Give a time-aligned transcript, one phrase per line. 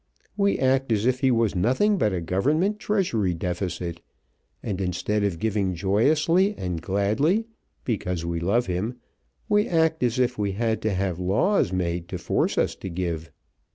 [0.35, 4.01] We act as if he was nothing but a government treasury deficit,
[4.63, 7.45] and instead of giving joyously and gladly
[7.85, 8.95] because we love him,
[9.47, 13.31] we act as if we had to have laws made to force us to give.